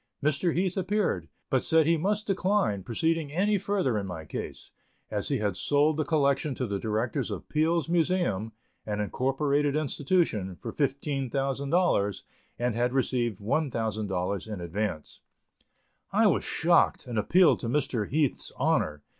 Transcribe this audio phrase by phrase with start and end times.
[0.23, 0.51] Mr.
[0.55, 4.71] Heath appeared, but said he must decline proceeding any farther in my case,
[5.11, 8.51] as he had sold the collection to the directors of Peale's Museum
[8.83, 12.23] (an incorporated institution), for $15,000,
[12.57, 15.19] and had received $1,000 in advance.
[16.11, 18.07] I was shocked, and appealed to Mr.
[18.07, 19.03] Heath's honor.